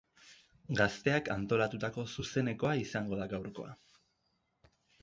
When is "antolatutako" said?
1.35-2.07